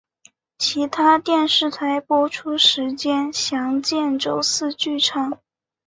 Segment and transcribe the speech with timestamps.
[0.57, 5.37] 其他电视台播出时间详见周四剧场。